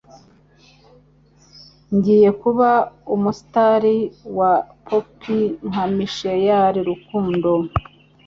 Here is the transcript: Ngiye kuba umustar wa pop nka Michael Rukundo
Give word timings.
Ngiye 1.95 2.29
kuba 2.41 2.69
umustar 3.15 3.83
wa 4.37 4.53
pop 4.85 5.19
nka 5.67 5.85
Michael 5.97 6.75
Rukundo 6.89 7.51